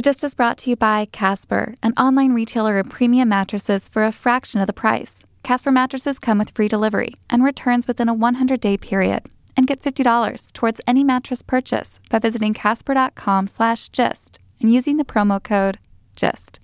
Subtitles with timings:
[0.00, 4.02] The Gist is brought to you by Casper, an online retailer of premium mattresses for
[4.02, 5.22] a fraction of the price.
[5.42, 9.26] Casper mattresses come with free delivery and returns within a 100 day period.
[9.58, 15.04] And get $50 towards any mattress purchase by visiting casper.com slash gist and using the
[15.04, 15.78] promo code
[16.16, 16.60] GIST.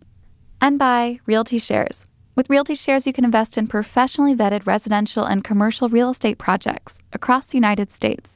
[0.63, 2.07] And by Realty Shares.
[2.37, 7.01] With Realty Shares, you can invest in professionally vetted residential and commercial real estate projects
[7.13, 8.36] across the United States.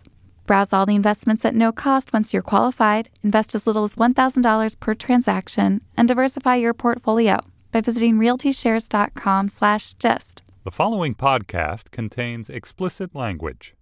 [0.51, 4.81] Browse all the investments at no cost once you're qualified, invest as little as $1,000
[4.81, 7.39] per transaction, and diversify your portfolio
[7.71, 10.43] by visiting realtyshares.com slash gist.
[10.65, 13.77] The following podcast contains explicit language.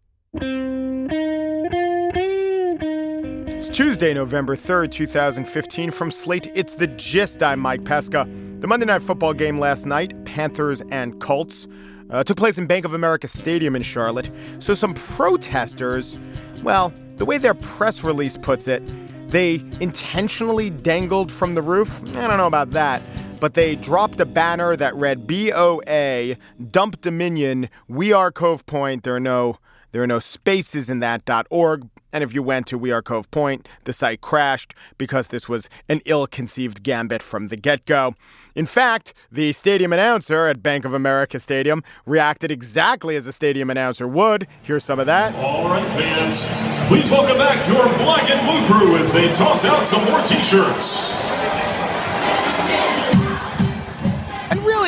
[3.54, 5.90] It's Tuesday, November 3rd, 2015.
[5.90, 7.42] From Slate, it's The Gist.
[7.42, 8.28] I'm Mike Pesca.
[8.60, 11.66] The Monday Night Football game last night, Panthers and Colts,
[12.10, 14.30] uh, took place in Bank of America Stadium in Charlotte.
[14.60, 16.18] So some protesters
[16.62, 18.82] well, the way their press release puts it,
[19.30, 22.00] they intentionally dangled from the roof.
[22.02, 23.02] I don't know about that.
[23.40, 26.36] But they dropped a banner that read BOA,
[26.72, 29.04] Dump Dominion, We Are Cove Point.
[29.04, 29.58] There are no
[29.92, 33.30] there are no spaces in that .org, and if you went to We Are Cove
[33.30, 38.14] Point, the site crashed because this was an ill-conceived gambit from the get-go.
[38.54, 43.70] In fact, the stadium announcer at Bank of America Stadium reacted exactly as a stadium
[43.70, 44.46] announcer would.
[44.62, 45.34] Here's some of that.
[45.36, 46.46] All right, fans,
[46.88, 51.37] please welcome back your black and blue crew as they toss out some more t-shirts.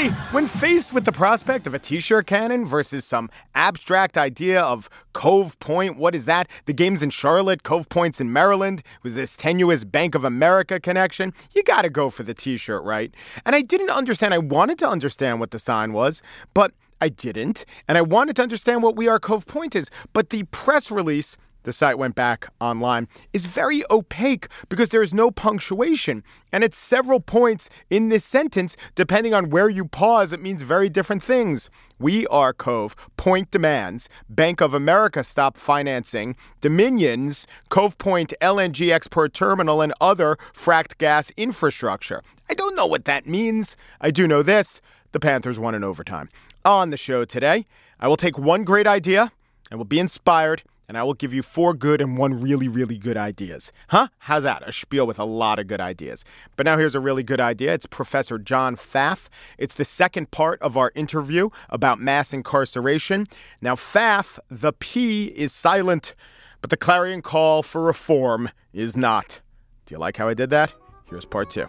[0.01, 4.61] Really, when faced with the prospect of a t shirt cannon versus some abstract idea
[4.63, 6.49] of Cove Point, what is that?
[6.67, 11.33] The game's in Charlotte, Cove Point's in Maryland, with this tenuous Bank of America connection.
[11.55, 13.13] You got to go for the t shirt, right?
[13.45, 14.35] And I didn't understand.
[14.35, 16.23] I wanted to understand what the sign was,
[16.55, 17.65] but I didn't.
[17.89, 21.37] And I wanted to understand what We Are Cove Point is, but the press release
[21.63, 26.23] the site went back online, is very opaque because there is no punctuation.
[26.53, 30.89] And at several points in this sentence, depending on where you pause, it means very
[30.89, 31.71] different things.
[31.99, 39.35] We are Cove, Point demands, Bank of America stop financing, Dominions, Cove Point LNG export
[39.35, 42.23] terminal, and other fracked gas infrastructure.
[42.49, 43.77] I don't know what that means.
[44.01, 44.81] I do know this
[45.13, 46.29] the Panthers won in overtime.
[46.65, 47.65] On the show today,
[48.01, 49.33] I will take one great idea
[49.71, 52.99] and will be inspired and I will give you four good and one really, really
[52.99, 53.71] good ideas.
[53.91, 54.09] Huh?
[54.19, 54.69] How's that?
[54.69, 56.25] A spiel with a lot of good ideas.
[56.57, 57.73] But now here's a really good idea.
[57.73, 59.29] It's Professor John Pfaff.
[59.57, 63.29] It's the second part of our interview about mass incarceration.
[63.61, 66.17] Now, Pfaff, the P is silent,
[66.61, 69.39] but the clarion call for reform is not.
[69.87, 70.73] Do you like how I did that?
[71.09, 71.67] Here's part two.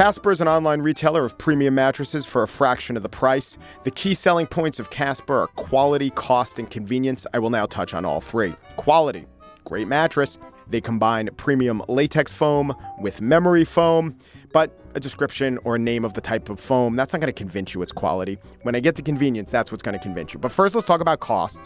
[0.00, 3.58] Casper is an online retailer of premium mattresses for a fraction of the price.
[3.84, 7.26] The key selling points of Casper are quality, cost, and convenience.
[7.34, 8.54] I will now touch on all three.
[8.76, 9.26] Quality,
[9.66, 10.38] great mattress.
[10.70, 14.16] They combine premium latex foam with memory foam,
[14.54, 17.34] but a description or a name of the type of foam, that's not going to
[17.34, 18.38] convince you it's quality.
[18.62, 20.40] When I get to convenience, that's what's going to convince you.
[20.40, 21.60] But first, let's talk about cost.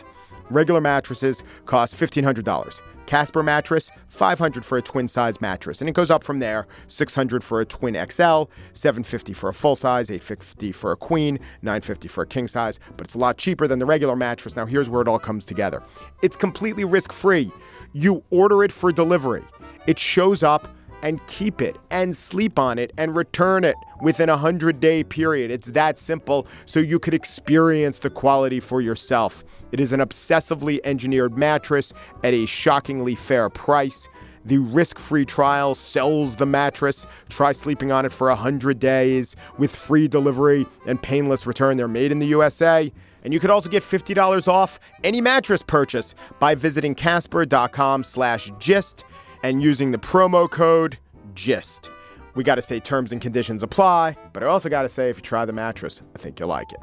[0.50, 2.80] Regular mattresses cost $1,500.
[3.06, 5.80] Casper mattress, 500 for a twin size mattress.
[5.80, 9.76] And it goes up from there 600 for a twin XL, 750 for a full
[9.76, 12.78] size, 850 for a queen, 950 for a king size.
[12.96, 14.56] But it's a lot cheaper than the regular mattress.
[14.56, 15.82] Now, here's where it all comes together
[16.22, 17.50] it's completely risk free.
[17.92, 19.44] You order it for delivery,
[19.86, 20.73] it shows up
[21.04, 25.50] and keep it and sleep on it and return it within a 100 day period.
[25.50, 29.44] It's that simple so you could experience the quality for yourself.
[29.70, 31.92] It is an obsessively engineered mattress
[32.24, 34.08] at a shockingly fair price.
[34.46, 37.06] The risk free trial sells the mattress.
[37.28, 41.76] Try sleeping on it for 100 days with free delivery and painless return.
[41.76, 42.92] They're made in the USA.
[43.24, 49.04] And you could also get $50 off any mattress purchase by visiting casper.com slash gist
[49.44, 50.96] and using the promo code
[51.34, 51.90] GIST.
[52.34, 55.18] We got to say terms and conditions apply, but I also got to say if
[55.18, 56.80] you try the mattress, I think you'll like it.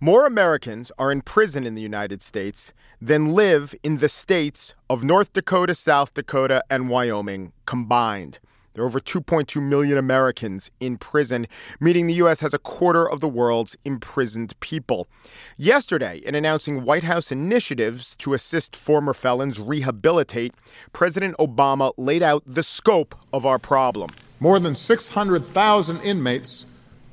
[0.00, 5.04] More Americans are in prison in the United States than live in the states of
[5.04, 8.38] North Dakota, South Dakota, and Wyoming combined.
[8.74, 11.46] There are over 2.2 million Americans in prison,
[11.80, 12.40] meaning the U.S.
[12.40, 15.08] has a quarter of the world's imprisoned people.
[15.56, 20.54] Yesterday, in announcing White House initiatives to assist former felons rehabilitate,
[20.92, 24.10] President Obama laid out the scope of our problem.
[24.38, 26.64] More than 600,000 inmates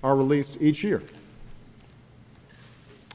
[0.04, 1.02] are released each year.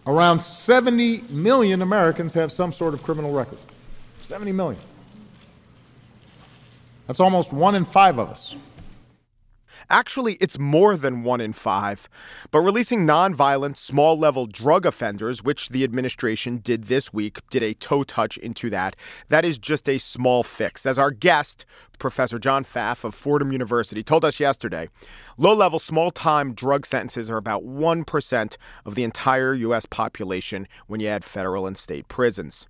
[0.04, 3.58] Around 70 million Americans have some sort of criminal record.
[4.20, 4.80] 70 million.
[7.06, 8.54] That's almost one in five of us.
[9.90, 12.08] Actually, it's more than one in five.
[12.50, 17.74] But releasing nonviolent, small level drug offenders, which the administration did this week, did a
[17.74, 18.96] toe touch into that.
[19.28, 20.86] That is just a small fix.
[20.86, 21.66] As our guest,
[21.98, 24.88] Professor John Pfaff of Fordham University, told us yesterday,
[25.36, 28.56] low level, small time drug sentences are about 1%
[28.86, 29.84] of the entire U.S.
[29.84, 32.66] population when you add federal and state prisons.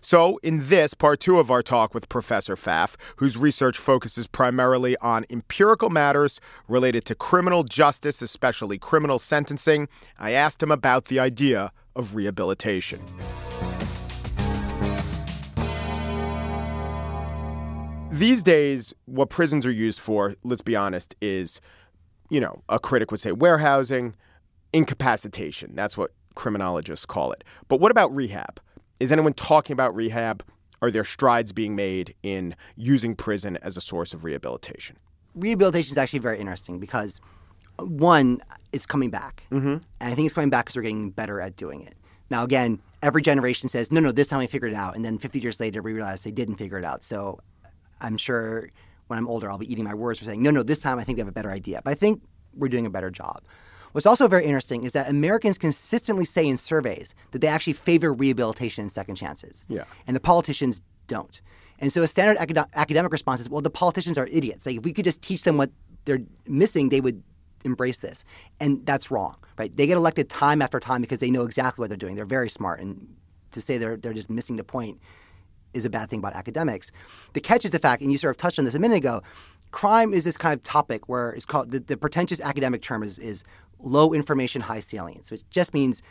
[0.00, 4.96] So, in this part two of our talk with Professor Pfaff, whose research focuses primarily
[4.98, 9.88] on empirical matters related to criminal justice, especially criminal sentencing,
[10.18, 13.00] I asked him about the idea of rehabilitation.
[18.10, 21.60] These days, what prisons are used for, let's be honest, is,
[22.30, 24.14] you know, a critic would say warehousing,
[24.72, 25.72] incapacitation.
[25.74, 27.44] That's what criminologists call it.
[27.68, 28.60] But what about rehab?
[29.00, 30.42] Is anyone talking about rehab?
[30.82, 34.96] Are there strides being made in using prison as a source of rehabilitation?
[35.34, 37.20] Rehabilitation is actually very interesting because,
[37.78, 38.40] one,
[38.72, 39.44] it's coming back.
[39.50, 39.68] Mm-hmm.
[39.68, 41.94] And I think it's coming back because we're getting better at doing it.
[42.30, 44.96] Now, again, every generation says, no, no, this time we figured it out.
[44.96, 47.04] And then 50 years later, we realize they didn't figure it out.
[47.04, 47.38] So
[48.00, 48.70] I'm sure
[49.06, 51.04] when I'm older, I'll be eating my words for saying, no, no, this time I
[51.04, 51.80] think we have a better idea.
[51.84, 52.22] But I think
[52.54, 53.42] we're doing a better job.
[53.92, 58.12] What's also very interesting is that Americans consistently say in surveys that they actually favor
[58.12, 59.64] rehabilitation and second chances.
[59.68, 59.84] Yeah.
[60.06, 61.40] And the politicians don't.
[61.78, 64.66] And so a standard acad- academic response is, well, the politicians are idiots.
[64.66, 65.70] Like if we could just teach them what
[66.04, 67.22] they're missing, they would
[67.64, 68.24] embrace this.
[68.60, 69.74] And that's wrong, right?
[69.76, 72.14] They get elected time after time because they know exactly what they're doing.
[72.14, 72.80] They're very smart.
[72.80, 73.14] And
[73.52, 75.00] to say they're, they're just missing the point
[75.74, 76.90] is a bad thing about academics.
[77.34, 79.22] The catch is the fact, and you sort of touched on this a minute ago,
[79.70, 83.18] crime is this kind of topic where it's called the, the pretentious academic term is,
[83.18, 83.44] is
[83.78, 85.30] low information, high salience.
[85.30, 86.02] which just means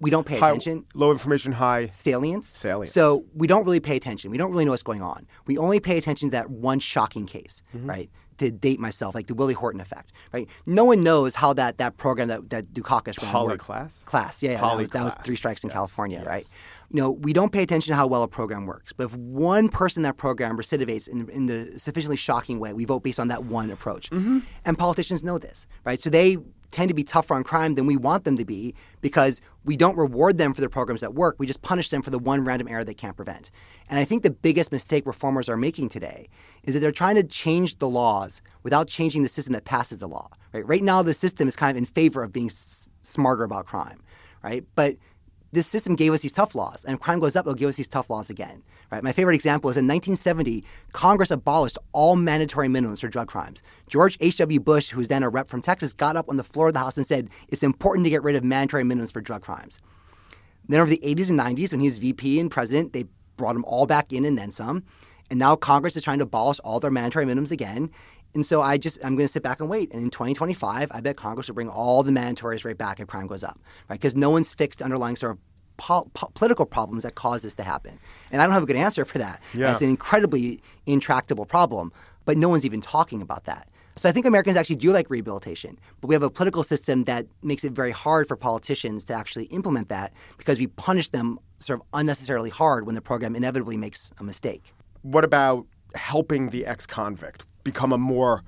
[0.00, 0.86] we don't pay High- attention.
[0.94, 1.88] low information, high.
[1.88, 2.48] Salience.
[2.48, 2.92] Salience.
[2.92, 4.30] So we don't really pay attention.
[4.30, 5.26] We don't really know what's going on.
[5.46, 7.86] We only pay attention to that one shocking case, Mm-hmm.
[7.88, 8.10] right?
[8.40, 10.48] To date myself, like the Willie Horton effect, right?
[10.64, 13.62] No one knows how that, that program that, that Dukakis ran Poly worked.
[13.62, 14.02] class?
[14.06, 14.60] Class, yeah, yeah.
[14.62, 16.48] That was, that was three strikes in Yes, California, yes, right?
[16.90, 18.94] You know, we don't pay attention to how well a program works.
[18.94, 22.86] But if one person in that program recidivates in, in the sufficiently shocking way, we
[22.86, 24.08] vote based on that one approach.
[24.10, 24.38] Mm-hmm.
[24.64, 26.00] And politicians know this, right?
[26.00, 26.38] So they
[26.70, 29.96] tend to be tougher on crime than we want them to be because we don't
[29.96, 31.36] reward them for the programs that work.
[31.38, 33.50] We just punish them for the one random error they can't prevent.
[33.88, 36.28] And I think the biggest mistake reformers are making today
[36.64, 40.08] is that they're trying to change the laws without changing the system that passes the
[40.08, 40.30] law.
[40.52, 43.66] Right, right now, the system is kind of in favor of being s- smarter about
[43.66, 44.02] crime,
[44.42, 44.64] right?
[44.74, 44.96] But
[45.52, 47.88] this system gave us these tough laws, and crime goes up, it'll give us these
[47.88, 48.62] tough laws again.
[48.92, 49.02] Right?
[49.02, 53.62] My favorite example is in 1970, Congress abolished all mandatory minimums for drug crimes.
[53.88, 54.60] George H.W.
[54.60, 56.80] Bush, who was then a rep from Texas, got up on the floor of the
[56.80, 59.80] House and said it's important to get rid of mandatory minimums for drug crimes.
[60.68, 63.06] Then over the 80s and 90s, when he was VP and president, they
[63.36, 64.84] brought them all back in and then some.
[65.30, 67.90] And now Congress is trying to abolish all their mandatory minimums again.
[68.34, 69.92] And so I just I'm going to sit back and wait.
[69.92, 73.26] And in 2025, I bet Congress will bring all the mandatories right back if crime
[73.26, 73.96] goes up, right?
[73.96, 75.38] Because no one's fixed underlying sort of
[75.76, 77.98] po- po- political problems that cause this to happen.
[78.30, 79.40] And I don't have a good answer for that.
[79.54, 79.72] Yeah.
[79.72, 81.92] It's an incredibly intractable problem,
[82.24, 83.68] but no one's even talking about that.
[83.96, 87.26] So I think Americans actually do like rehabilitation, but we have a political system that
[87.42, 91.80] makes it very hard for politicians to actually implement that because we punish them sort
[91.80, 94.72] of unnecessarily hard when the program inevitably makes a mistake.
[95.02, 98.42] What about helping the ex convict become a more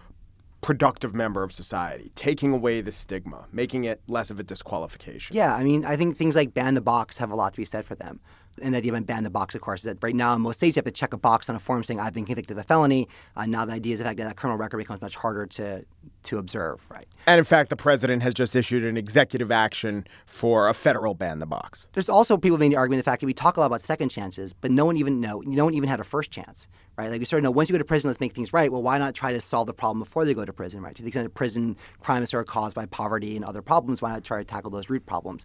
[0.60, 5.36] productive member of society, taking away the stigma, making it less of a disqualification?
[5.36, 7.64] Yeah, I mean, I think things like ban the box have a lot to be
[7.64, 8.20] said for them.
[8.60, 10.56] And the idea of ban the box, of course, is that right now in most
[10.56, 12.58] states you have to check a box on a form saying I've been convicted of
[12.58, 13.08] a felony.
[13.36, 15.84] Uh, now the idea is the fact that that criminal record becomes much harder to
[16.24, 17.06] to observe, right?
[17.26, 21.38] And in fact, the president has just issued an executive action for a federal ban
[21.38, 21.86] the box.
[21.94, 24.10] There's also people making the argument the fact that we talk a lot about second
[24.10, 27.10] chances, but no one even know no one even had a first chance, right?
[27.10, 28.70] Like we sort of know once you go to prison, let's make things right.
[28.70, 30.94] Well, why not try to solve the problem before they go to prison, right?
[30.94, 34.24] To the extent that prison crimes are caused by poverty and other problems, why not
[34.24, 35.44] try to tackle those root problems?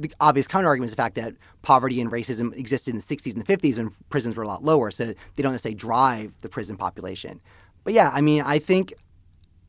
[0.00, 3.44] The obvious counterargument is the fact that poverty and racism existed in the 60s and
[3.44, 6.76] the 50s when prisons were a lot lower, so they don't necessarily drive the prison
[6.76, 7.40] population.
[7.84, 8.94] But yeah, I mean, I think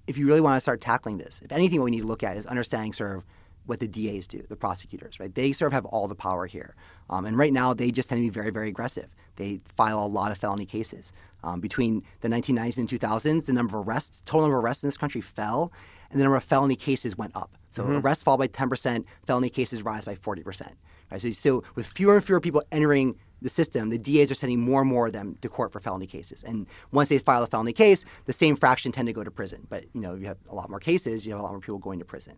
[0.07, 2.23] if you really want to start tackling this, if anything, what we need to look
[2.23, 3.23] at is understanding sort of
[3.65, 5.33] what the DAs do, the prosecutors, right?
[5.33, 6.75] They sort of have all the power here.
[7.09, 9.07] Um, and right now, they just tend to be very, very aggressive.
[9.35, 11.13] They file a lot of felony cases.
[11.43, 14.87] Um, between the 1990s and 2000s, the number of arrests, total number of arrests in
[14.87, 15.71] this country fell,
[16.11, 17.57] and the number of felony cases went up.
[17.71, 17.97] So mm-hmm.
[17.97, 20.67] arrests fall by 10%, felony cases rise by 40%.
[21.11, 21.21] Right?
[21.21, 24.81] So, so with fewer and fewer people entering the system, the DAs are sending more
[24.81, 26.43] and more of them to court for felony cases.
[26.43, 29.65] And once they file a felony case, the same fraction tend to go to prison.
[29.69, 31.79] But you know, you have a lot more cases, you have a lot more people
[31.79, 32.35] going to prison.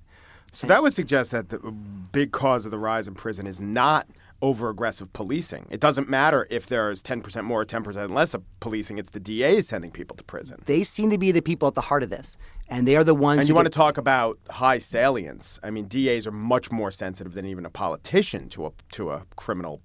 [0.51, 4.07] So that would suggest that the big cause of the rise in prison is not
[4.43, 5.65] over aggressive policing.
[5.69, 9.69] It doesn't matter if there's 10% more or 10% less of policing, it's the DAs
[9.69, 10.61] sending people to prison.
[10.65, 12.37] They seem to be the people at the heart of this.
[12.67, 15.61] And they are the ones And you want get- to talk about high salience.
[15.63, 19.23] I mean, DAs are much more sensitive than even a politician to a to a
[19.37, 19.81] criminal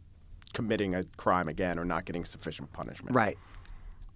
[0.55, 3.15] committing a crime again or not getting sufficient punishment.
[3.15, 3.39] Right.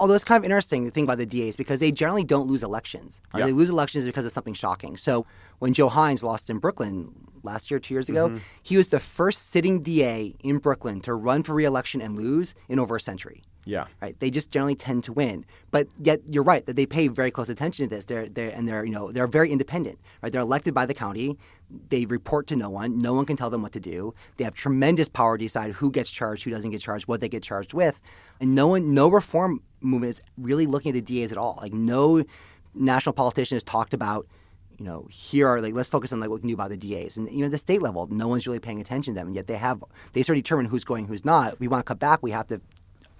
[0.02, 2.64] Although it's kind of interesting to think about the DAs because they generally don't lose
[2.64, 3.20] elections.
[3.36, 3.46] Yeah.
[3.46, 4.96] They lose elections because of something shocking.
[4.96, 5.24] So
[5.60, 7.12] when Joe Hynes lost in Brooklyn
[7.44, 8.38] last year, two years ago, Mm-hmm.
[8.64, 12.80] he was the first sitting DA in Brooklyn to run for reelection and lose in
[12.80, 13.42] over a century.
[13.64, 13.86] Yeah.
[14.00, 14.18] Right.
[14.18, 15.44] They just generally tend to win.
[15.70, 18.04] But yet you're right that they pay very close attention to this.
[18.06, 19.98] They're they're and they're, you know, they're very independent.
[20.22, 20.32] Right.
[20.32, 21.38] They're elected by the county.
[21.88, 22.98] They report to no one.
[22.98, 24.14] No one can tell them what to do.
[24.36, 27.28] They have tremendous power to decide who gets charged, who doesn't get charged, what they
[27.28, 28.00] get charged with.
[28.40, 31.58] And no one no reform movement is really looking at the DAs at all.
[31.62, 32.24] Like no
[32.74, 34.26] national politician has talked about
[34.78, 36.76] you know, here are like let's focus on like what we can do about the
[36.76, 39.28] DAs, and even at the state level, no one's really paying attention to them.
[39.28, 41.60] And yet they have they sort of determine who's going, who's not.
[41.60, 42.20] We want to cut back.
[42.20, 42.60] We have to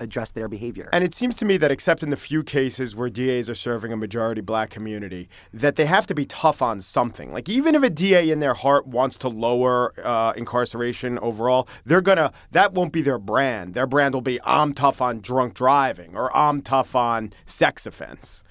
[0.00, 0.88] address their behavior.
[0.92, 3.92] And it seems to me that, except in the few cases where DAs are serving
[3.92, 7.32] a majority black community, that they have to be tough on something.
[7.32, 12.00] Like, even if a DA in their heart wants to lower uh, incarceration overall, they're
[12.00, 13.74] gonna, that won't be their brand.
[13.74, 18.42] Their brand will be, I'm tough on drunk driving or I'm tough on sex offense.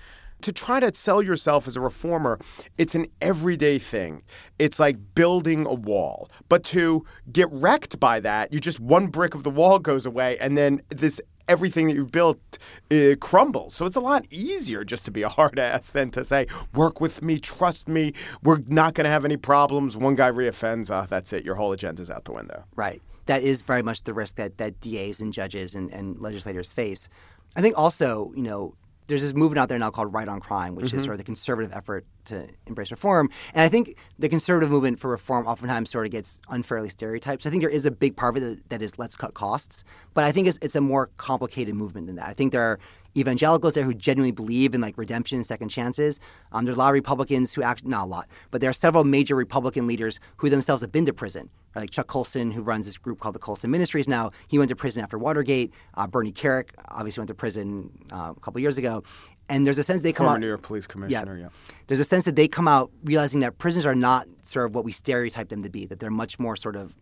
[0.41, 2.39] To try to sell yourself as a reformer,
[2.77, 4.23] it's an everyday thing.
[4.59, 6.29] It's like building a wall.
[6.49, 10.37] But to get wrecked by that, you just one brick of the wall goes away,
[10.39, 12.39] and then this everything that you've built
[12.91, 13.75] uh, crumbles.
[13.75, 17.01] So it's a lot easier just to be a hard ass than to say, work
[17.01, 19.97] with me, trust me, we're not going to have any problems.
[19.97, 22.63] One guy reoffends, uh, that's it, your whole agenda's out the window.
[22.75, 23.01] Right.
[23.25, 27.09] That is very much the risk that, that DAs and judges and, and legislators face.
[27.55, 28.75] I think also, you know,
[29.11, 30.99] there's this movement out there now called Right on Crime, which is mm-hmm.
[30.99, 33.29] sort of the conservative effort to embrace reform.
[33.53, 37.43] And I think the conservative movement for reform oftentimes sort of gets unfairly stereotyped.
[37.43, 39.83] So I think there is a big part of it that is let's cut costs.
[40.13, 42.29] But I think it's, it's a more complicated movement than that.
[42.29, 42.79] I think there are
[43.15, 46.19] evangelicals there who genuinely believe in like redemption and second chances.
[46.51, 49.03] Um, there's a lot of Republicans who act not a lot, but there are several
[49.03, 51.49] major Republican leaders who themselves have been to prison.
[51.75, 51.83] Right?
[51.83, 54.75] Like Chuck Colson, who runs this group called the Colson Ministries now, he went to
[54.75, 55.73] prison after Watergate.
[55.95, 59.03] Uh, Bernie Kerik obviously went to prison uh, a couple years ago.
[59.49, 60.39] And there's a sense they come Former out.
[60.39, 61.49] New York Police Commissioner, yeah.
[61.87, 64.85] There's a sense that they come out realizing that prisons are not sort of what
[64.85, 66.95] we stereotype them to be, that they're much more sort of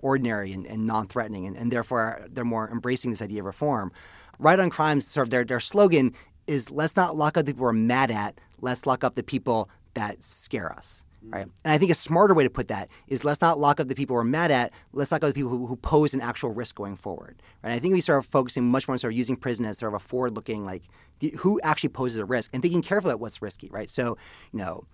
[0.00, 3.90] ordinary and, and non-threatening, and, and therefore they're more embracing this idea of reform.
[4.38, 6.12] Right on crimes, sort of their, their slogan
[6.46, 9.68] is let's not lock up the people we're mad at, let's lock up the people
[9.94, 11.04] that scare us.
[11.24, 11.32] Mm.
[11.32, 11.46] Right.
[11.64, 13.94] And I think a smarter way to put that is let's not lock up the
[13.94, 16.74] people we're mad at, let's lock up the people who, who pose an actual risk
[16.74, 17.42] going forward.
[17.62, 17.72] Right.
[17.72, 19.96] I think we start focusing much more on sort of using prison as sort of
[19.96, 20.82] a forward looking like
[21.20, 23.88] the- who actually poses a risk and thinking carefully about what's risky, right?
[23.88, 24.18] So,
[24.52, 24.84] you know,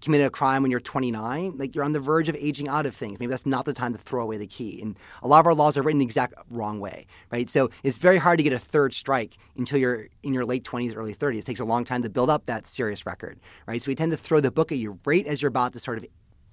[0.00, 2.94] committed a crime when you're 29, like you're on the verge of aging out of
[2.94, 3.18] things.
[3.18, 4.80] Maybe that's not the time to throw away the key.
[4.80, 7.48] And a lot of our laws are written the exact wrong way, right?
[7.48, 10.96] So it's very hard to get a third strike until you're in your late 20s,
[10.96, 11.38] early 30s.
[11.38, 13.82] It takes a long time to build up that serious record, right?
[13.82, 15.98] So we tend to throw the book at you right as you're about to sort
[15.98, 16.06] of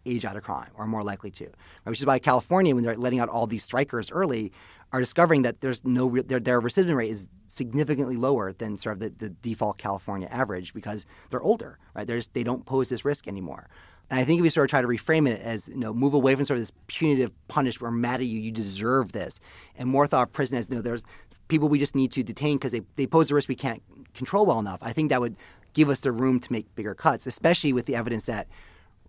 [0.06, 1.56] age out of crime or more likely to, right?
[1.86, 4.52] which is why California, when they're letting out all these strikers early,
[4.96, 8.94] are discovering that there's no re- their, their recidivism rate is significantly lower than sort
[8.94, 12.08] of the, the default California average because they're older, right?
[12.08, 13.68] There's, they don't pose this risk anymore.
[14.10, 16.14] And I think if we sort of try to reframe it as, you know, move
[16.14, 19.42] away from sort of this punitive punish, we're mad at you, you deserve this,
[19.78, 21.02] and more thought of prison as, you know, there's
[21.50, 23.84] people we just need to detain because they, they pose a risk we can't
[24.14, 24.80] control well enough.
[24.82, 25.36] I think that would
[25.74, 28.48] give us the room to make bigger cuts, especially with the evidence that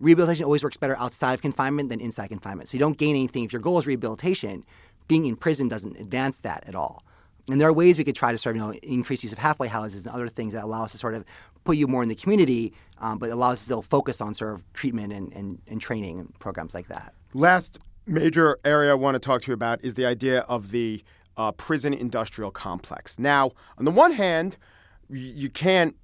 [0.01, 2.67] rehabilitation always works better outside of confinement than inside confinement.
[2.67, 3.45] So you don't gain anything.
[3.45, 4.65] If your goal is rehabilitation,
[5.07, 7.03] being in prison doesn't advance that at all.
[7.49, 9.37] And there are ways we could try to sort of you know, increase use of
[9.37, 11.23] halfway houses and other things that allow us to sort of
[11.63, 14.53] put you more in the community, um, but allow us to still focus on sort
[14.53, 17.13] of treatment and, and, and training and programs like that.
[17.33, 21.03] Last major area I want to talk to you about is the idea of the
[21.37, 23.19] uh, prison industrial complex.
[23.19, 24.57] Now, on the one hand,
[25.09, 25.95] you can't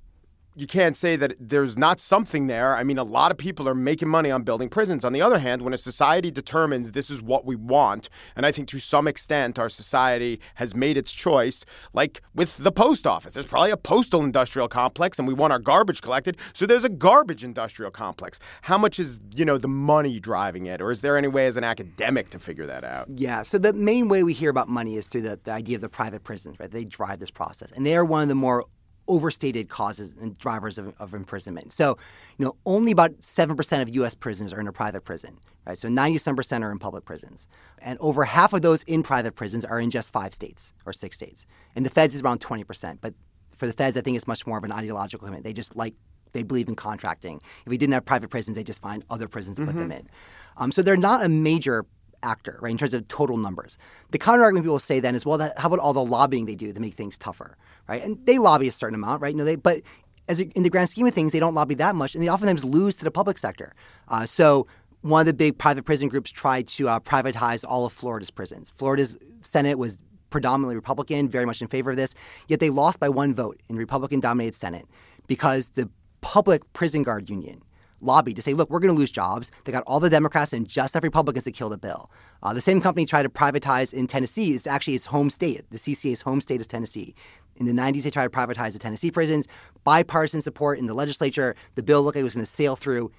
[0.56, 2.76] you can't say that there's not something there.
[2.76, 5.04] I mean, a lot of people are making money on building prisons.
[5.04, 8.52] On the other hand, when a society determines this is what we want, and I
[8.52, 13.34] think to some extent our society has made its choice, like with the post office,
[13.34, 16.90] there's probably a postal industrial complex, and we want our garbage collected, so there's a
[16.90, 18.40] garbage industrial complex.
[18.62, 21.58] How much is you know the money driving it, or is there any way as
[21.58, 23.10] an academic to figure that out?
[23.10, 23.42] Yeah.
[23.44, 25.90] So the main way we hear about money is through the, the idea of the
[25.90, 26.70] private prisons, right?
[26.70, 28.66] They drive this process, and they are one of the more
[29.08, 31.74] overstated causes and drivers of, of imprisonment.
[31.74, 31.98] So,
[32.38, 34.16] you know, only about seven percent of U.S.
[34.16, 35.80] prisoners are in a private prison, right?
[35.80, 37.48] So ninety-seven percent are in public prisons,
[37.80, 41.16] and over half of those in private prisons are in just five states or six
[41.16, 41.46] states.
[41.76, 43.14] And the feds is around twenty percent, but
[43.58, 45.44] for the feds, I think it's much more of an ideological commitment.
[45.44, 45.94] They just like
[46.32, 47.42] they believe in contracting.
[47.66, 50.10] If we didn't have private prisons, they just find other prisons to put them in.
[50.58, 51.86] Um, so they're not a major
[52.24, 53.78] actor, right, in terms of total numbers.
[54.12, 56.56] The counter argument people say then is, well, that, how about all the lobbying they
[56.56, 58.04] do to make things tougher, right?
[58.04, 59.34] And they lobby a certain amount, right?
[59.34, 59.82] You know, they, but
[60.30, 62.64] as in the grand scheme of things, they don't lobby that much, and they oftentimes
[62.64, 63.74] lose to the public sector.
[64.08, 64.68] Uh, so
[65.02, 68.72] one of the big private prison groups tried to uh, privatize all of Florida's prisons.
[68.76, 70.00] Florida's Senate was
[70.30, 72.16] predominantly Republican, very much in favor of this,
[72.48, 74.88] yet they lost by one vote in Republican dominated Senate
[75.28, 75.90] because the
[76.22, 77.62] public prison guard union
[78.04, 79.52] lobbied to say, look, we're going to lose jobs.
[79.64, 82.12] They got all the Democrats and just enough Republicans to kill the bill.
[82.42, 84.54] Uh, the same company tried to privatize in Tennessee.
[84.54, 85.70] It's actually its home state.
[85.70, 87.16] The CCA's home state is Tennessee.
[87.58, 89.48] In the 90s, they tried to privatize the Tennessee prisons.
[89.84, 91.56] Bipartisan support in the legislature.
[91.76, 93.12] The bill looked like it was going to sail through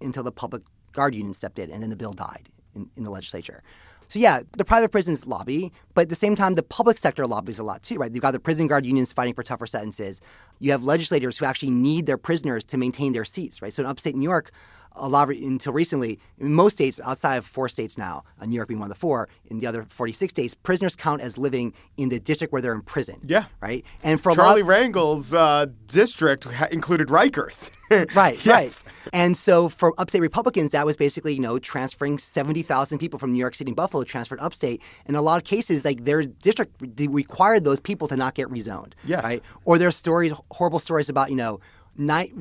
[0.00, 3.10] until the public guard union stepped in, and then the bill died in, in the
[3.10, 3.62] legislature.
[4.08, 7.58] So yeah, the private prisons lobby, but at the same time, the public sector lobbies
[7.58, 8.10] a lot too, right?
[8.10, 10.22] You've got the prison guard unions fighting for tougher sentences.
[10.60, 13.72] You have legislators who actually need their prisoners to maintain their seats, right?
[13.72, 14.50] So in upstate New York,
[14.92, 18.68] a lot until recently, in most states outside of four states now, uh, New York
[18.68, 22.08] being one of the four, in the other 46 states, prisoners count as living in
[22.08, 23.20] the district where they're in prison.
[23.26, 23.44] Yeah.
[23.60, 23.84] Right.
[24.02, 27.70] And for Charlie a lot, Rangel's uh, district ha- included Rikers.
[28.14, 28.46] right, yes.
[28.46, 28.84] right.
[29.12, 33.38] And so for upstate Republicans, that was basically, you know, transferring 70,000 people from New
[33.38, 34.82] York City and Buffalo transferred upstate.
[35.06, 38.92] In a lot of cases, like their district required those people to not get rezoned.
[39.04, 39.24] Yes.
[39.24, 39.42] Right.
[39.64, 41.60] Or there's stories, horrible stories about, you know,
[41.96, 42.32] night.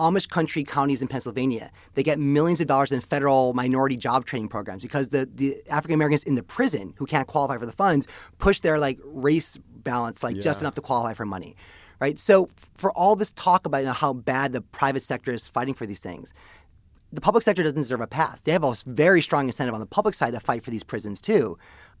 [0.00, 1.70] Amish country counties in Pennsylvania.
[1.94, 5.94] They get millions of dollars in federal minority job training programs because the, the African
[5.94, 8.06] Americans in the prison who can't qualify for the funds
[8.38, 11.54] push their like race balance like just enough to qualify for money.
[12.00, 12.18] Right?
[12.18, 15.74] So for all this talk about you know, how bad the private sector is fighting
[15.74, 16.32] for these things,
[17.12, 18.40] the public sector doesn't deserve a pass.
[18.40, 21.20] They have a very strong incentive on the public side to fight for these prisons
[21.20, 21.58] too.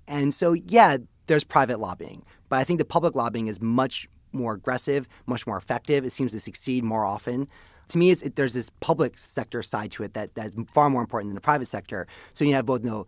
[0.08, 4.54] And so, yeah, there's private lobbying, but I think the public lobbying is much more
[4.54, 6.04] aggressive, much more effective.
[6.04, 7.48] It seems to succeed more often.
[7.90, 11.02] To me, it's, it, there's this public sector side to it that that's far more
[11.02, 12.06] important than the private sector.
[12.34, 13.06] So you have both, you know,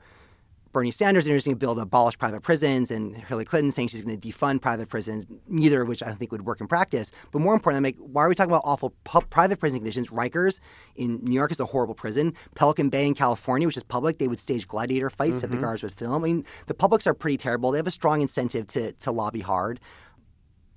[0.73, 4.19] Bernie Sanders introducing a bill to abolish private prisons, and Hillary Clinton saying she's going
[4.19, 7.13] to defund private prisons, neither of which I don't think would work in practice.
[7.31, 10.09] But more importantly, like, why are we talking about awful pu- private prison conditions?
[10.09, 10.61] Rikers
[10.97, 12.33] in New York is a horrible prison.
[12.55, 15.65] Pelican Bay in California, which is public, they would stage gladiator fights that the mm-hmm.
[15.65, 16.25] guards would film.
[16.25, 17.71] I mean, the publics are pretty terrible.
[17.71, 19.79] They have a strong incentive to, to lobby hard.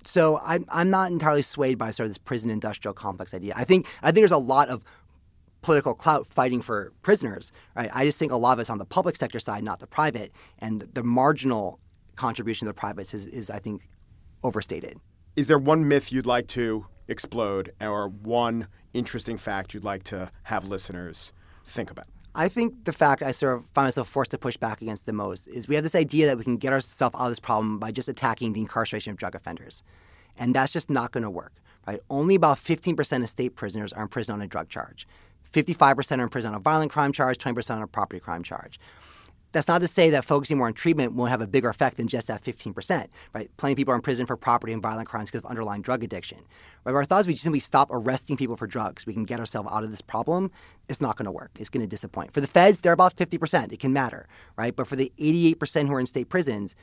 [0.06, 3.54] So I'm, I'm not entirely swayed by sort of this prison industrial complex idea.
[3.56, 4.82] I think I think there's a lot of
[5.62, 7.52] political clout fighting for prisoners.
[7.74, 7.90] Right?
[7.92, 10.32] I just think a lot of it's on the public sector side, not the private,
[10.58, 11.80] and the marginal
[12.14, 13.88] contribution of the privates is, is I think
[14.42, 14.98] overstated.
[15.34, 20.30] Is there one myth you'd like to explode or one interesting fact you'd like to
[20.44, 21.32] have listeners
[21.66, 22.06] think about?
[22.34, 25.12] I think the fact I sort of find myself forced to push back against the
[25.12, 27.78] most is we have this idea that we can get ourselves out of this problem
[27.78, 29.82] by just attacking the incarceration of drug offenders.
[30.36, 31.52] And that's just not going to work,
[31.86, 32.00] right?
[32.10, 35.06] Only about 15% of state prisoners are in prison on a drug charge.
[35.52, 38.78] 55% are in prison on a violent crime charge, 20% on a property crime charge.
[39.52, 42.08] That's not to say that focusing more on treatment won't have a bigger effect than
[42.08, 43.50] just that 15%, right?
[43.56, 46.04] Plenty of people are in prison for property and violent crimes because of underlying drug
[46.04, 46.38] addiction.
[46.84, 46.94] Right?
[46.94, 49.06] Our thought is we just simply stop arresting people for drugs.
[49.06, 50.50] We can get ourselves out of this problem.
[50.90, 51.52] It's not going to work.
[51.58, 52.34] It's going to disappoint.
[52.34, 53.72] For the feds, they're about 50%.
[53.72, 54.76] It can matter, right?
[54.76, 56.74] But for the 88% who are in state prisons,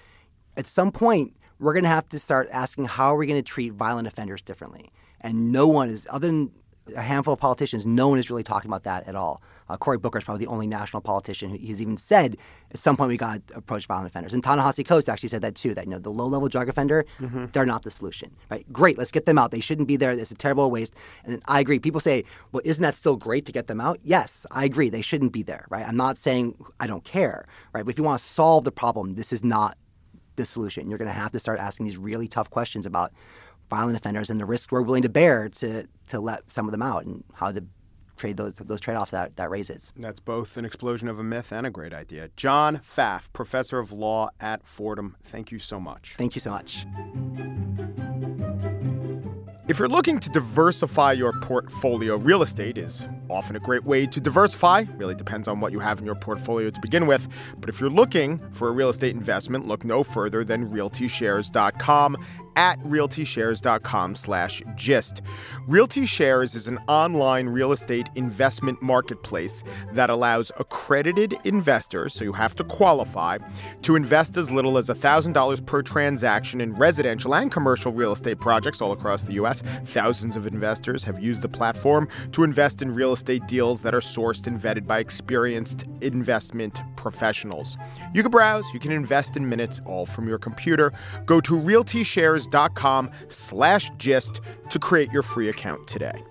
[0.58, 3.52] at some point, we're going to have to start asking how are we going to
[3.56, 4.92] treat violent offenders differently?
[5.22, 6.52] And no one is, other than
[6.98, 9.42] a handful of politicians, no one is really talking about that at all.
[9.70, 12.36] Uh, Cory Booker is probably the only national politician who has even said
[12.72, 14.34] at some point we got to approach violent offenders.
[14.34, 15.74] And Ta-Nehisi Coates actually said that too.
[15.74, 17.06] That you know the low-level drug offender,
[17.54, 18.36] they're not the solution.
[18.52, 18.66] Right?
[18.74, 19.52] Great, let's get them out.
[19.52, 20.12] They shouldn't be there.
[20.12, 20.94] It's a terrible waste.
[21.24, 21.80] And I agree.
[21.80, 24.02] People say, well, isn't that still great to get them out?
[24.04, 24.90] Yes, I agree.
[24.90, 25.66] They shouldn't be there.
[25.70, 25.88] Right?
[25.88, 27.46] I'm not saying I don't care.
[27.72, 27.86] Right?
[27.86, 29.78] But if you want to solve the problem, this is not
[30.36, 30.90] the solution.
[30.90, 33.12] You're going to have to start asking these really tough questions about
[33.70, 36.82] violent offenders and the risks we're willing to bear to to let some of them
[36.82, 37.64] out and how to
[38.18, 39.92] trade those those trade offs that that raises.
[39.96, 42.30] That's both an explosion of a myth and a great idea.
[42.36, 46.16] John Pfaff, professor of law at Fordham, thank you so much.
[46.18, 46.86] Thank you so much.
[49.66, 54.20] If you're looking to diversify your portfolio, real estate is often a great way to
[54.20, 54.84] diversify.
[54.98, 57.30] Really depends on what you have in your portfolio to begin with.
[57.58, 62.18] But if you're looking for a real estate investment, look no further than realtyshares.com
[62.56, 65.22] at realtyshares.com slash gist.
[65.68, 69.64] Realty Shares is an online real estate investment marketplace
[69.94, 73.38] that allows accredited investors, so you have to qualify,
[73.82, 78.82] to invest as little as $1,000 per transaction in residential and commercial real estate projects
[78.82, 79.64] all across the U.S.
[79.86, 84.02] Thousands of investors have used the platform to invest in real estate deals that are
[84.02, 87.78] sourced and vetted by experienced investment professionals.
[88.14, 90.92] You can browse, you can invest in minutes, all from your computer.
[91.26, 92.43] Go to realtyshares.com
[93.30, 96.24] slash gist to create your free account today.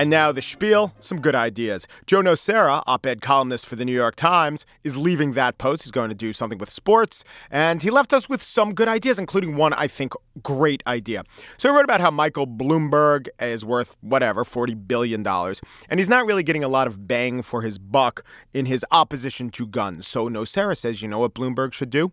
[0.00, 1.86] And now the spiel, some good ideas.
[2.06, 5.82] Joe Nocera, op-ed columnist for the New York Times, is leaving that post.
[5.82, 9.18] He's going to do something with sports, and he left us with some good ideas,
[9.18, 11.24] including one I think great idea.
[11.58, 16.24] So he wrote about how Michael Bloomberg is worth whatever, $40 billion, and he's not
[16.24, 20.08] really getting a lot of bang for his buck in his opposition to guns.
[20.08, 22.10] So Nocera says, you know what Bloomberg should do?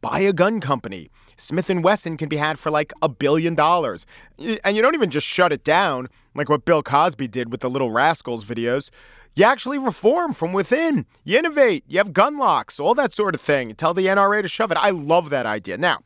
[0.00, 1.10] Buy a gun company.
[1.36, 4.06] Smith & Wesson can be had for like a billion dollars.
[4.38, 7.70] And you don't even just shut it down like what Bill Cosby did with the
[7.70, 8.90] Little Rascals videos.
[9.34, 11.06] You actually reform from within.
[11.24, 11.84] You innovate.
[11.86, 13.74] You have gun locks, all that sort of thing.
[13.74, 14.76] Tell the NRA to shove it.
[14.76, 15.78] I love that idea.
[15.78, 16.00] Now,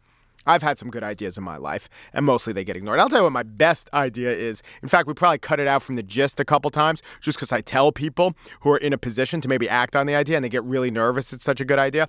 [0.46, 3.00] I've had some good ideas in my life, and mostly they get ignored.
[3.00, 4.62] I'll tell you what my best idea is.
[4.83, 7.50] In fact, we probably cut it out from the gist a couple times just because
[7.50, 10.44] I tell people who are in a position to maybe act on the idea and
[10.44, 12.09] they get really nervous it's such a good idea.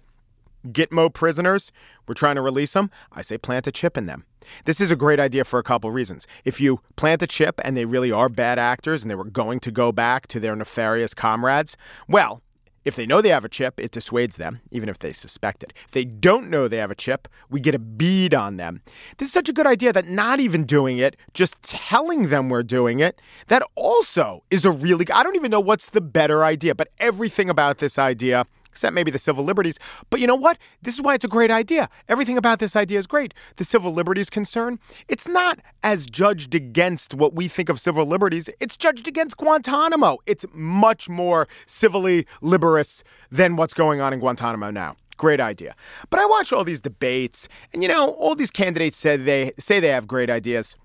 [0.66, 1.72] Gitmo prisoners,
[2.08, 2.92] we're trying to release them.
[3.12, 4.26] I say plant a chip in them.
[4.66, 6.28] This is a great idea for a couple reasons.
[6.44, 9.60] If you plant a chip and they really are bad actors and they were going
[9.62, 11.76] to go back to their nefarious comrades,
[12.08, 12.42] well,
[12.86, 15.74] if they know they have a chip, it dissuades them, even if they suspect it.
[15.86, 18.84] If they don't know they have a chip, we get a bead on them.
[19.18, 22.62] This is such a good idea that not even doing it, just telling them we're
[22.62, 26.76] doing it, that also is a really, I don't even know what's the better idea,
[26.76, 28.46] but everything about this idea
[28.76, 29.80] except maybe the civil liberties.
[30.10, 30.58] But you know what?
[30.82, 31.88] This is why it's a great idea.
[32.10, 33.34] Everything about this idea is great.
[33.56, 38.50] The civil liberties concern, it's not as judged against what we think of civil liberties,
[38.60, 40.18] it's judged against Guantanamo.
[40.26, 44.98] It's much more civilly liberous than what's going on in Guantanamo now.
[45.16, 45.74] Great idea.
[46.10, 49.80] But I watch all these debates, and you know, all these candidates say they say
[49.80, 50.76] they have great ideas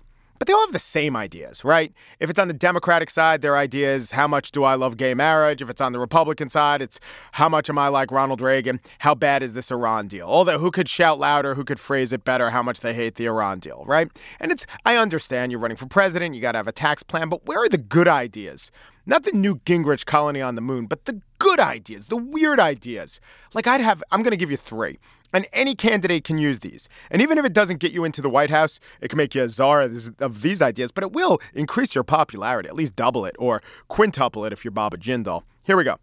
[0.41, 1.93] but they all have the same ideas, right?
[2.19, 5.13] If it's on the Democratic side, their idea is how much do I love gay
[5.13, 5.61] marriage?
[5.61, 6.99] If it's on the Republican side, it's
[7.31, 8.79] how much am I like Ronald Reagan?
[8.97, 10.25] How bad is this Iran deal?
[10.25, 13.27] Although who could shout louder, who could phrase it better, how much they hate the
[13.27, 14.09] Iran deal, right?
[14.39, 17.29] And it's I understand you're running for president, you got to have a tax plan,
[17.29, 18.71] but where are the good ideas?
[19.05, 23.19] Not the Newt Gingrich colony on the moon, but the good ideas, the weird ideas.
[23.53, 24.99] Like I'd have I'm going to give you 3.
[25.33, 26.89] And any candidate can use these.
[27.09, 29.41] And even if it doesn't get you into the White House, it can make you
[29.41, 29.81] a czar
[30.19, 34.43] of these ideas, but it will increase your popularity, at least double it or quintuple
[34.43, 35.43] it if you're Bobby Jindal.
[35.63, 35.95] Here we go.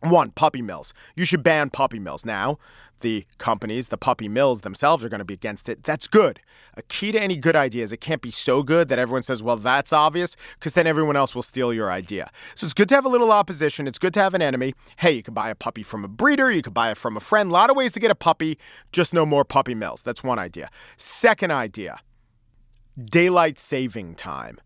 [0.00, 0.94] One, puppy mills.
[1.16, 2.24] You should ban puppy mills.
[2.24, 2.58] Now,
[3.00, 5.84] the companies, the puppy mills themselves are going to be against it.
[5.84, 6.40] That's good.
[6.76, 9.42] A key to any good idea is it can't be so good that everyone says,
[9.42, 12.30] well, that's obvious, because then everyone else will steal your idea.
[12.54, 13.86] So it's good to have a little opposition.
[13.86, 14.74] It's good to have an enemy.
[14.96, 17.20] Hey, you can buy a puppy from a breeder, you can buy it from a
[17.20, 17.50] friend.
[17.50, 18.58] A lot of ways to get a puppy,
[18.92, 20.02] just no more puppy mills.
[20.02, 20.70] That's one idea.
[20.96, 22.00] Second idea
[23.04, 24.60] daylight saving time.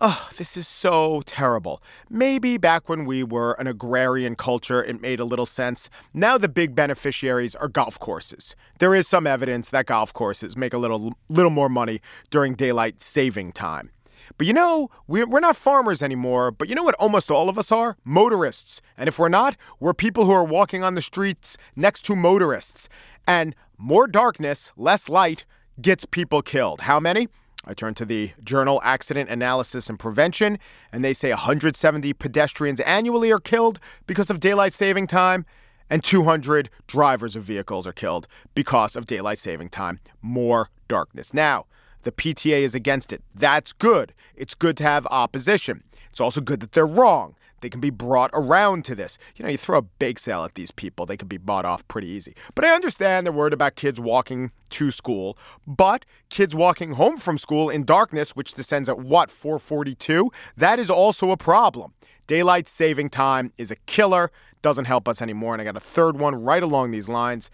[0.00, 1.80] Oh, this is so terrible.
[2.10, 5.88] Maybe back when we were an agrarian culture, it made a little sense.
[6.12, 8.56] Now the big beneficiaries are golf courses.
[8.80, 13.02] There is some evidence that golf courses make a little, little more money during daylight
[13.02, 13.90] saving time.
[14.36, 17.56] But you know, we're, we're not farmers anymore, but you know what almost all of
[17.56, 17.96] us are?
[18.04, 18.80] Motorists.
[18.96, 22.88] And if we're not, we're people who are walking on the streets next to motorists.
[23.28, 25.44] And more darkness, less light,
[25.80, 26.80] gets people killed.
[26.80, 27.28] How many?
[27.66, 30.58] I turn to the journal Accident Analysis and Prevention,
[30.92, 35.46] and they say 170 pedestrians annually are killed because of daylight saving time,
[35.90, 39.98] and 200 drivers of vehicles are killed because of daylight saving time.
[40.22, 41.32] More darkness.
[41.32, 41.66] Now,
[42.02, 43.22] the PTA is against it.
[43.34, 44.12] That's good.
[44.36, 45.82] It's good to have opposition.
[46.10, 47.34] It's also good that they're wrong.
[47.64, 49.16] They can be brought around to this.
[49.36, 51.88] You know, you throw a bake sale at these people, they can be bought off
[51.88, 52.36] pretty easy.
[52.54, 57.38] But I understand they're worried about kids walking to school, but kids walking home from
[57.38, 60.30] school in darkness, which descends at what, 442?
[60.58, 61.94] That is also a problem.
[62.26, 65.54] Daylight saving time is a killer, doesn't help us anymore.
[65.54, 67.48] And I got a third one right along these lines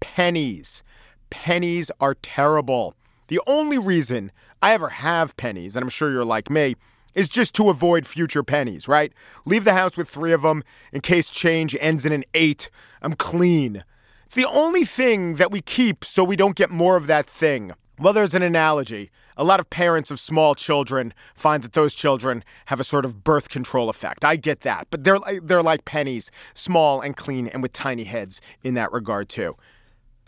[0.00, 0.82] pennies.
[1.30, 2.96] Pennies are terrible.
[3.28, 6.74] The only reason I ever have pennies, and I'm sure you're like me,
[7.14, 9.12] is just to avoid future pennies, right?
[9.44, 12.70] Leave the house with three of them in case change ends in an eight.
[13.00, 13.84] I'm clean.
[14.26, 17.72] It's the only thing that we keep so we don't get more of that thing.
[17.98, 19.10] Well, there's an analogy.
[19.36, 23.22] A lot of parents of small children find that those children have a sort of
[23.22, 24.24] birth control effect.
[24.24, 28.40] I get that, but they're they're like pennies, small and clean and with tiny heads
[28.62, 29.56] in that regard too.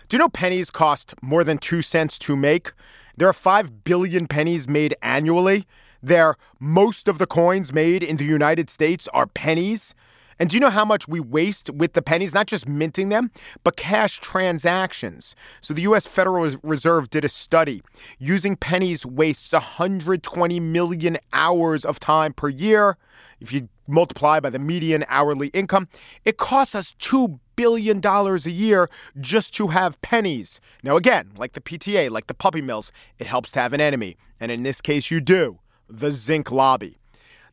[0.08, 2.72] Do you know pennies cost more than 2 cents to make?
[3.16, 5.66] There are 5 billion pennies made annually.
[6.04, 9.94] There, most of the coins made in the United States are pennies.
[10.38, 12.34] And do you know how much we waste with the pennies?
[12.34, 13.30] Not just minting them,
[13.62, 15.34] but cash transactions.
[15.62, 17.82] So the US Federal Reserve did a study.
[18.18, 22.98] Using pennies wastes 120 million hours of time per year.
[23.40, 25.88] If you multiply by the median hourly income,
[26.26, 28.90] it costs us $2 billion a year
[29.20, 30.60] just to have pennies.
[30.82, 34.18] Now, again, like the PTA, like the puppy mills, it helps to have an enemy.
[34.38, 36.98] And in this case, you do the zinc lobby.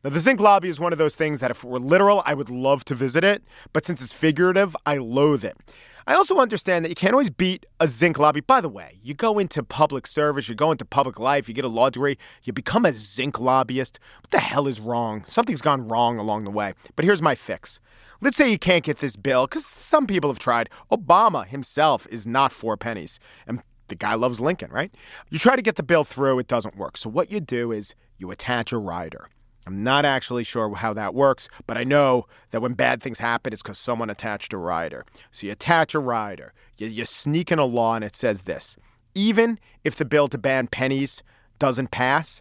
[0.04, 2.34] Now, the zinc lobby is one of those things that if it were literal, I
[2.34, 3.42] would love to visit it,
[3.72, 5.56] but since it's figurative, I loathe it.
[6.04, 8.40] I also understand that you can't always beat a zinc lobby.
[8.40, 11.64] By the way, you go into public service, you go into public life, you get
[11.64, 14.00] a law degree, you become a zinc lobbyist.
[14.20, 15.24] What the hell is wrong?
[15.28, 16.74] Something's gone wrong along the way.
[16.96, 17.78] But here's my fix.
[18.20, 20.70] Let's say you can't get this bill, because some people have tried.
[20.90, 23.20] Obama himself is not for pennies.
[23.46, 24.92] And the guy loves Lincoln, right?
[25.30, 26.96] You try to get the bill through, it doesn't work.
[26.96, 29.28] So what you do is you attach a rider.
[29.66, 33.52] I'm not actually sure how that works, but I know that when bad things happen,
[33.52, 35.04] it's because someone attached a rider.
[35.32, 38.76] So you attach a rider, you, you sneak in a law, and it says this
[39.14, 41.22] even if the bill to ban pennies
[41.58, 42.40] doesn't pass,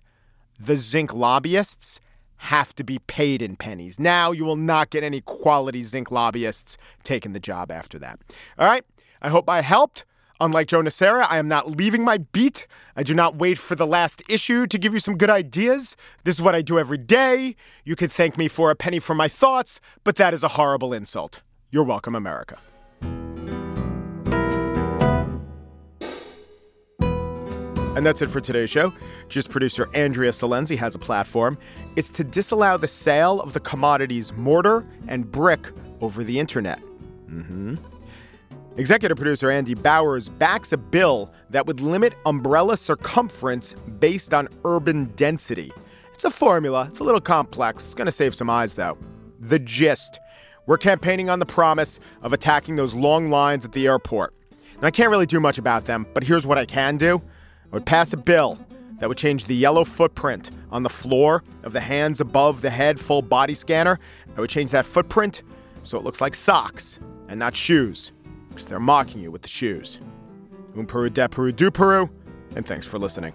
[0.60, 2.00] the zinc lobbyists
[2.38, 4.00] have to be paid in pennies.
[4.00, 8.20] Now you will not get any quality zinc lobbyists taking the job after that.
[8.58, 8.86] All right.
[9.22, 10.06] I hope I helped.
[10.41, 12.65] Unlike Joe Nocera, I am not leaving my beat.
[12.95, 15.95] I do not wait for the last issue to give you some good ideas.
[16.23, 17.56] This is what I do every day.
[17.86, 20.93] You could thank me for a penny for my thoughts, but that is a horrible
[20.93, 21.43] insult.
[21.69, 22.58] You're welcome, America.
[27.95, 28.91] And that's it for today's show.
[29.30, 31.56] Just producer Andrea Silenzi has a platform.
[31.95, 35.67] It's to disallow the sale of the commodities mortar and brick
[35.99, 36.80] over the internet.
[37.30, 37.75] Mm-hmm.
[38.77, 45.12] Executive producer Andy Bowers backs a bill that would limit umbrella circumference based on urban
[45.17, 45.73] density.
[46.13, 47.84] It's a formula, it's a little complex.
[47.86, 48.97] It's going to save some eyes, though.
[49.41, 50.19] The gist
[50.67, 54.34] we're campaigning on the promise of attacking those long lines at the airport.
[54.75, 57.21] And I can't really do much about them, but here's what I can do
[57.71, 58.57] I would pass a bill
[58.99, 63.01] that would change the yellow footprint on the floor of the hands above the head
[63.01, 63.99] full body scanner.
[64.38, 65.43] I would change that footprint
[65.81, 68.13] so it looks like socks and not shoes
[68.52, 70.00] because they're mocking you with the shoes.
[70.78, 72.10] Un Peru de Peru du Peru,
[72.56, 73.34] and thanks for listening.